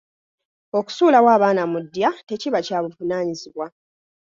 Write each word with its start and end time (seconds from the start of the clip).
Okusuulawo 0.77 1.29
abaana 1.37 1.63
mu 1.71 1.79
ddya 1.85 2.09
tekiba 2.27 2.59
kya 2.67 2.79
buvunaanyizibwa 2.83 3.65